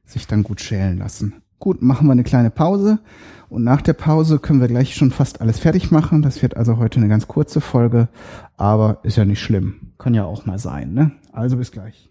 sich 0.04 0.26
dann 0.26 0.42
gut 0.42 0.60
schälen 0.60 0.98
lassen. 0.98 1.42
Gut, 1.58 1.82
machen 1.82 2.06
wir 2.06 2.12
eine 2.12 2.24
kleine 2.24 2.50
Pause 2.50 3.00
und 3.48 3.64
nach 3.64 3.82
der 3.82 3.94
Pause 3.94 4.38
können 4.38 4.60
wir 4.60 4.68
gleich 4.68 4.94
schon 4.94 5.10
fast 5.10 5.40
alles 5.40 5.58
fertig 5.58 5.90
machen. 5.90 6.22
Das 6.22 6.40
wird 6.42 6.56
also 6.56 6.76
heute 6.78 6.98
eine 6.98 7.08
ganz 7.08 7.26
kurze 7.26 7.60
Folge, 7.60 8.08
aber 8.56 8.98
ist 9.02 9.16
ja 9.16 9.24
nicht 9.24 9.42
schlimm. 9.42 9.92
Kann 9.98 10.14
ja 10.14 10.24
auch 10.24 10.46
mal 10.46 10.58
sein, 10.58 10.92
ne? 10.92 11.12
Also 11.32 11.56
bis 11.56 11.72
gleich. 11.72 12.10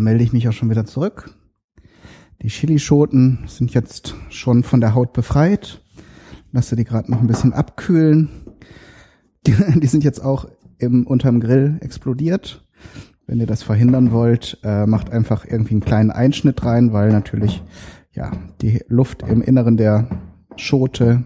Da 0.00 0.04
melde 0.04 0.24
ich 0.24 0.32
mich 0.32 0.48
auch 0.48 0.52
schon 0.52 0.70
wieder 0.70 0.86
zurück. 0.86 1.34
Die 2.40 2.48
Chilischoten 2.48 3.40
sind 3.46 3.74
jetzt 3.74 4.14
schon 4.30 4.62
von 4.62 4.80
der 4.80 4.94
Haut 4.94 5.12
befreit. 5.12 5.82
Lasse 6.52 6.74
die 6.74 6.84
gerade 6.84 7.10
noch 7.10 7.20
ein 7.20 7.26
bisschen 7.26 7.52
abkühlen. 7.52 8.30
Die, 9.46 9.54
die 9.76 9.86
sind 9.86 10.02
jetzt 10.02 10.24
auch 10.24 10.48
im, 10.78 11.06
unterm 11.06 11.38
Grill 11.38 11.76
explodiert. 11.82 12.66
Wenn 13.26 13.40
ihr 13.40 13.46
das 13.46 13.62
verhindern 13.62 14.10
wollt, 14.10 14.58
äh, 14.64 14.86
macht 14.86 15.10
einfach 15.10 15.44
irgendwie 15.44 15.74
einen 15.74 15.84
kleinen 15.84 16.10
Einschnitt 16.10 16.64
rein, 16.64 16.94
weil 16.94 17.10
natürlich 17.10 17.62
ja 18.12 18.32
die 18.62 18.80
Luft 18.88 19.22
im 19.22 19.42
Inneren 19.42 19.76
der 19.76 20.08
Schote 20.56 21.24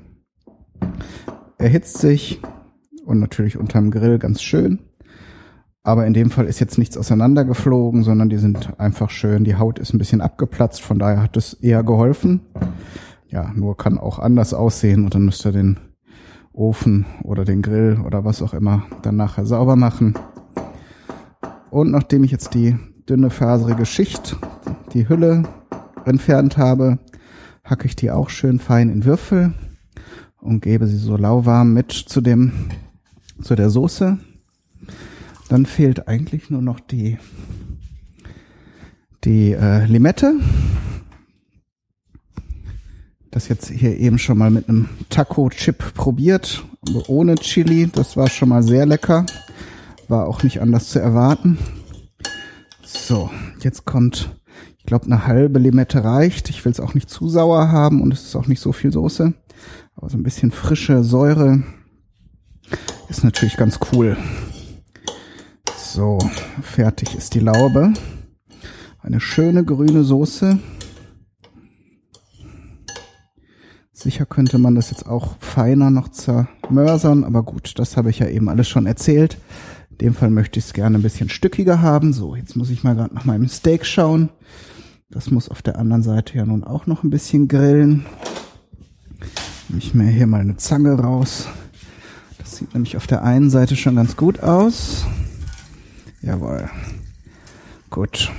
erhitzt 1.58 1.98
sich 1.98 2.40
und 3.06 3.20
natürlich 3.20 3.56
unterm 3.56 3.92
Grill 3.92 4.18
ganz 4.18 4.42
schön. 4.42 4.80
Aber 5.86 6.06
in 6.06 6.14
dem 6.14 6.30
Fall 6.30 6.46
ist 6.46 6.60
jetzt 6.60 6.78
nichts 6.78 6.96
auseinandergeflogen, 6.96 8.04
sondern 8.04 8.30
die 8.30 8.38
sind 8.38 8.80
einfach 8.80 9.10
schön. 9.10 9.44
Die 9.44 9.56
Haut 9.56 9.78
ist 9.78 9.92
ein 9.92 9.98
bisschen 9.98 10.22
abgeplatzt, 10.22 10.80
von 10.80 10.98
daher 10.98 11.22
hat 11.22 11.36
es 11.36 11.52
eher 11.52 11.84
geholfen. 11.84 12.40
Ja, 13.28 13.52
nur 13.54 13.76
kann 13.76 13.98
auch 13.98 14.18
anders 14.18 14.54
aussehen 14.54 15.04
und 15.04 15.14
dann 15.14 15.26
müsst 15.26 15.44
ihr 15.44 15.52
den 15.52 15.78
Ofen 16.54 17.04
oder 17.22 17.44
den 17.44 17.60
Grill 17.60 18.00
oder 18.04 18.24
was 18.24 18.40
auch 18.40 18.54
immer 18.54 18.84
dann 19.02 19.16
nachher 19.16 19.44
sauber 19.44 19.76
machen. 19.76 20.14
Und 21.70 21.90
nachdem 21.90 22.24
ich 22.24 22.30
jetzt 22.30 22.54
die 22.54 22.76
dünne 23.08 23.28
faserige 23.28 23.84
Schicht, 23.84 24.36
die 24.94 25.06
Hülle 25.06 25.42
entfernt 26.06 26.56
habe, 26.56 26.98
hacke 27.62 27.86
ich 27.86 27.96
die 27.96 28.10
auch 28.10 28.30
schön 28.30 28.58
fein 28.58 28.88
in 28.88 29.04
Würfel 29.04 29.52
und 30.40 30.62
gebe 30.62 30.86
sie 30.86 30.96
so 30.96 31.18
lauwarm 31.18 31.74
mit 31.74 31.92
zu 31.92 32.22
dem, 32.22 32.52
zu 33.42 33.54
der 33.54 33.68
Soße. 33.68 34.18
Dann 35.48 35.66
fehlt 35.66 36.08
eigentlich 36.08 36.50
nur 36.50 36.62
noch 36.62 36.80
die, 36.80 37.18
die 39.24 39.52
äh, 39.52 39.84
Limette. 39.86 40.34
Das 43.30 43.48
jetzt 43.48 43.68
hier 43.68 43.98
eben 43.98 44.18
schon 44.18 44.38
mal 44.38 44.50
mit 44.50 44.68
einem 44.68 44.88
Taco-Chip 45.10 45.94
probiert, 45.94 46.64
ohne 47.08 47.34
Chili. 47.34 47.88
Das 47.92 48.16
war 48.16 48.30
schon 48.30 48.48
mal 48.48 48.62
sehr 48.62 48.86
lecker. 48.86 49.26
War 50.08 50.28
auch 50.28 50.42
nicht 50.42 50.60
anders 50.60 50.88
zu 50.88 51.00
erwarten. 51.00 51.58
So, 52.84 53.30
jetzt 53.60 53.84
kommt, 53.84 54.30
ich 54.78 54.84
glaube, 54.84 55.06
eine 55.06 55.26
halbe 55.26 55.58
Limette 55.58 56.04
reicht. 56.04 56.48
Ich 56.48 56.64
will 56.64 56.72
es 56.72 56.80
auch 56.80 56.94
nicht 56.94 57.10
zu 57.10 57.28
sauer 57.28 57.72
haben 57.72 58.02
und 58.02 58.14
es 58.14 58.22
ist 58.22 58.36
auch 58.36 58.46
nicht 58.46 58.60
so 58.60 58.72
viel 58.72 58.92
Soße. 58.92 59.34
Aber 59.96 60.08
so 60.08 60.16
ein 60.16 60.22
bisschen 60.22 60.50
frische 60.50 61.02
Säure 61.02 61.62
ist 63.08 63.24
natürlich 63.24 63.56
ganz 63.56 63.80
cool. 63.92 64.16
So, 65.94 66.18
fertig 66.60 67.14
ist 67.14 67.34
die 67.34 67.38
Laube. 67.38 67.92
Eine 69.00 69.20
schöne 69.20 69.64
grüne 69.64 70.02
Soße. 70.02 70.58
Sicher 73.92 74.26
könnte 74.26 74.58
man 74.58 74.74
das 74.74 74.90
jetzt 74.90 75.06
auch 75.06 75.36
feiner 75.38 75.90
noch 75.90 76.08
zermörsern, 76.08 77.22
aber 77.22 77.44
gut, 77.44 77.78
das 77.78 77.96
habe 77.96 78.10
ich 78.10 78.18
ja 78.18 78.26
eben 78.26 78.48
alles 78.48 78.68
schon 78.68 78.86
erzählt. 78.86 79.38
In 79.92 79.98
dem 79.98 80.14
Fall 80.14 80.30
möchte 80.30 80.58
ich 80.58 80.64
es 80.64 80.72
gerne 80.72 80.98
ein 80.98 81.02
bisschen 81.02 81.28
stückiger 81.28 81.80
haben. 81.80 82.12
So, 82.12 82.34
jetzt 82.34 82.56
muss 82.56 82.70
ich 82.70 82.82
mal 82.82 82.96
gerade 82.96 83.14
nach 83.14 83.24
meinem 83.24 83.46
Steak 83.46 83.86
schauen. 83.86 84.30
Das 85.10 85.30
muss 85.30 85.48
auf 85.48 85.62
der 85.62 85.78
anderen 85.78 86.02
Seite 86.02 86.36
ja 86.36 86.44
nun 86.44 86.64
auch 86.64 86.88
noch 86.88 87.04
ein 87.04 87.10
bisschen 87.10 87.46
grillen. 87.46 88.04
Nehme 89.68 89.78
ich 89.78 89.94
mir 89.94 90.10
hier 90.10 90.26
mal 90.26 90.40
eine 90.40 90.56
Zange 90.56 90.98
raus. 90.98 91.46
Das 92.38 92.56
sieht 92.56 92.74
nämlich 92.74 92.96
auf 92.96 93.06
der 93.06 93.22
einen 93.22 93.48
Seite 93.48 93.76
schon 93.76 93.94
ganz 93.94 94.16
gut 94.16 94.40
aus. 94.40 95.06
Jawohl. 96.24 96.70
Gut. 97.90 98.32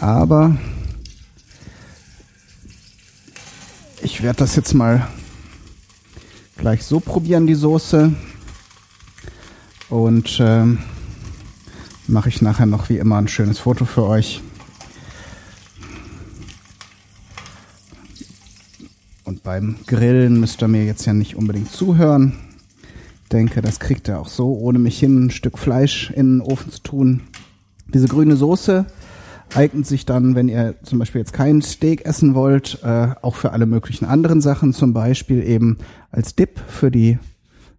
Aber 0.00 0.56
ich 4.00 4.22
werde 4.22 4.38
das 4.38 4.56
jetzt 4.56 4.72
mal 4.72 5.06
gleich 6.56 6.84
so 6.84 7.00
probieren, 7.00 7.46
die 7.46 7.54
Soße. 7.54 8.14
Und 9.90 10.38
ähm, 10.40 10.78
mache 12.06 12.30
ich 12.30 12.40
nachher 12.40 12.64
noch 12.64 12.88
wie 12.88 12.96
immer 12.96 13.18
ein 13.18 13.28
schönes 13.28 13.58
Foto 13.58 13.84
für 13.84 14.04
euch. 14.04 14.40
Und 19.24 19.42
beim 19.42 19.76
Grillen 19.86 20.40
müsst 20.40 20.62
ihr 20.62 20.68
mir 20.68 20.86
jetzt 20.86 21.04
ja 21.04 21.12
nicht 21.12 21.36
unbedingt 21.36 21.70
zuhören 21.70 22.51
denke, 23.32 23.62
das 23.62 23.80
kriegt 23.80 24.08
er 24.08 24.20
auch 24.20 24.28
so, 24.28 24.54
ohne 24.54 24.78
mich 24.78 24.98
hin 24.98 25.26
ein 25.26 25.30
Stück 25.30 25.58
Fleisch 25.58 26.10
in 26.10 26.38
den 26.38 26.40
Ofen 26.40 26.70
zu 26.70 26.82
tun. 26.82 27.22
Diese 27.92 28.08
grüne 28.08 28.36
Soße 28.36 28.86
eignet 29.54 29.86
sich 29.86 30.06
dann, 30.06 30.34
wenn 30.34 30.48
ihr 30.48 30.76
zum 30.82 30.98
Beispiel 30.98 31.20
jetzt 31.20 31.32
kein 31.32 31.62
Steak 31.62 32.06
essen 32.06 32.34
wollt, 32.34 32.82
äh, 32.82 33.08
auch 33.22 33.34
für 33.34 33.52
alle 33.52 33.66
möglichen 33.66 34.04
anderen 34.04 34.40
Sachen, 34.40 34.72
zum 34.72 34.92
Beispiel 34.92 35.42
eben 35.46 35.78
als 36.10 36.34
Dip 36.34 36.60
für 36.66 36.90
die, 36.90 37.18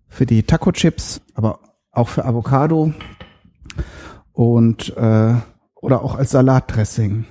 für 0.07 0.25
die 0.25 0.43
Taco-Chips, 0.43 1.21
aber 1.33 1.59
auch 1.91 2.09
für 2.09 2.25
Avocado 2.25 2.93
und 4.33 4.95
äh, 4.97 5.35
oder 5.81 6.01
auch 6.01 6.15
als 6.15 6.31
Salatdressing. 6.31 7.25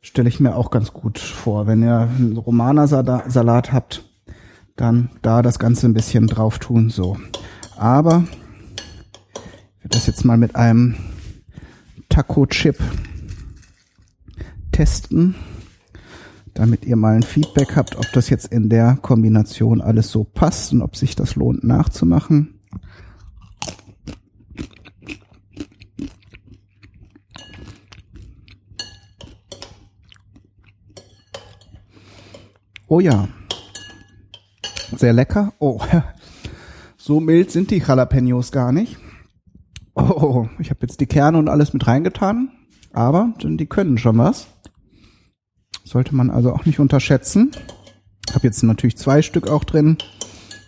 Stelle 0.00 0.28
ich 0.28 0.40
mir 0.40 0.54
auch 0.54 0.70
ganz 0.70 0.92
gut 0.92 1.18
vor. 1.18 1.66
Wenn 1.66 1.82
ihr 1.82 2.08
einen 2.16 2.36
Romana-Salat 2.36 3.72
habt, 3.72 4.05
dann 4.76 5.10
da 5.22 5.42
das 5.42 5.58
Ganze 5.58 5.86
ein 5.86 5.94
bisschen 5.94 6.26
drauf 6.26 6.58
tun, 6.58 6.90
so. 6.90 7.16
Aber 7.76 8.24
werde 9.80 9.98
das 9.98 10.06
jetzt 10.06 10.24
mal 10.24 10.36
mit 10.36 10.56
einem 10.56 10.96
Taco-Chip 12.08 12.78
testen, 14.72 15.34
damit 16.54 16.84
ihr 16.84 16.96
mal 16.96 17.16
ein 17.16 17.22
Feedback 17.22 17.76
habt, 17.76 17.96
ob 17.96 18.10
das 18.12 18.28
jetzt 18.30 18.52
in 18.52 18.68
der 18.68 18.98
Kombination 19.00 19.80
alles 19.80 20.10
so 20.10 20.24
passt 20.24 20.72
und 20.72 20.82
ob 20.82 20.96
sich 20.96 21.16
das 21.16 21.34
lohnt 21.34 21.64
nachzumachen. 21.64 22.60
Oh 32.88 33.00
ja. 33.00 33.28
Sehr 34.96 35.12
lecker. 35.12 35.52
Oh, 35.58 35.80
so 36.96 37.20
mild 37.20 37.50
sind 37.50 37.70
die 37.70 37.78
Jalapenos 37.78 38.50
gar 38.50 38.72
nicht. 38.72 38.96
Oh, 39.94 40.48
ich 40.58 40.70
habe 40.70 40.80
jetzt 40.82 41.00
die 41.00 41.06
Kerne 41.06 41.38
und 41.38 41.48
alles 41.48 41.72
mit 41.72 41.86
reingetan, 41.86 42.50
aber 42.92 43.32
die 43.42 43.66
können 43.66 43.98
schon 43.98 44.18
was. 44.18 44.46
Sollte 45.84 46.14
man 46.14 46.30
also 46.30 46.52
auch 46.52 46.66
nicht 46.66 46.80
unterschätzen. 46.80 47.52
Ich 48.28 48.34
habe 48.34 48.46
jetzt 48.46 48.62
natürlich 48.62 48.96
zwei 48.96 49.22
Stück 49.22 49.48
auch 49.48 49.64
drin. 49.64 49.96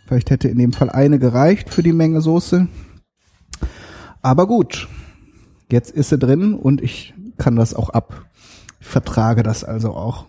Vielleicht 0.07 0.31
hätte 0.31 0.49
in 0.49 0.59
dem 0.59 0.73
Fall 0.73 0.89
eine 0.89 1.19
gereicht 1.19 1.71
für 1.71 1.83
die 1.83 1.93
Menge 1.93 2.21
Soße. 2.21 2.69
Aber 4.23 4.47
gut, 4.47 4.89
jetzt 5.71 5.91
ist 5.91 6.09
sie 6.09 6.19
drin 6.19 6.55
und 6.55 6.81
ich 6.81 7.15
kann 7.37 7.57
das 7.57 7.75
auch 7.75 7.91
ab. 7.91 8.27
Ich 8.81 8.87
vertrage 8.87 9.43
das 9.43 9.65
also 9.65 9.93
auch. 9.93 10.27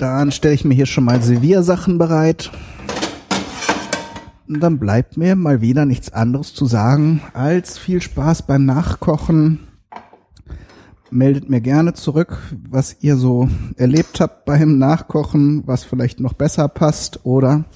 Dann 0.00 0.32
stelle 0.32 0.54
ich 0.54 0.64
mir 0.64 0.72
hier 0.72 0.86
schon 0.86 1.04
mal 1.04 1.20
Serviersachen 1.20 1.98
bereit. 1.98 2.50
Und 4.48 4.60
dann 4.60 4.78
bleibt 4.78 5.18
mir 5.18 5.36
mal 5.36 5.60
wieder 5.60 5.84
nichts 5.84 6.10
anderes 6.10 6.54
zu 6.54 6.64
sagen 6.64 7.20
als 7.34 7.76
viel 7.76 8.00
Spaß 8.00 8.46
beim 8.46 8.64
Nachkochen. 8.64 9.68
Meldet 11.10 11.50
mir 11.50 11.60
gerne 11.60 11.92
zurück, 11.92 12.38
was 12.70 12.96
ihr 13.00 13.16
so 13.16 13.50
erlebt 13.76 14.20
habt 14.20 14.46
beim 14.46 14.78
Nachkochen, 14.78 15.64
was 15.66 15.84
vielleicht 15.84 16.18
noch 16.18 16.32
besser 16.32 16.68
passt 16.68 17.26
oder 17.26 17.66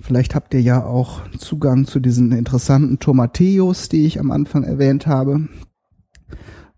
vielleicht 0.00 0.34
habt 0.34 0.54
ihr 0.54 0.62
ja 0.62 0.82
auch 0.82 1.20
Zugang 1.36 1.84
zu 1.84 2.00
diesen 2.00 2.32
interessanten 2.32 3.00
Tomatillos, 3.00 3.90
die 3.90 4.06
ich 4.06 4.18
am 4.18 4.30
Anfang 4.30 4.64
erwähnt 4.64 5.06
habe 5.06 5.46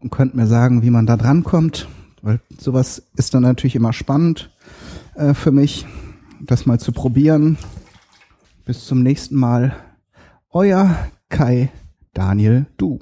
und 0.01 0.11
könnt 0.11 0.35
mir 0.35 0.49
sagen, 0.49 0.83
wie 0.83 0.91
man 0.91 1.07
da 1.07 1.17
dran 1.17 1.45
kommt. 1.45 1.87
Weil 2.23 2.41
sowas 2.59 3.03
ist 3.17 3.35
dann 3.35 3.43
natürlich 3.43 3.77
immer 3.77 3.93
spannend 3.93 4.51
äh, 5.15 5.35
für 5.35 5.53
mich, 5.53 5.87
das 6.41 6.67
mal 6.67 6.81
zu 6.81 6.93
probieren. 6.93 7.59
Bis 8.65 8.87
zum 8.87 9.03
nächsten 9.03 9.37
Mal. 9.37 9.75
Euer 10.51 11.09
Kai 11.29 11.71
Daniel 12.15 12.67
Du. 12.77 13.01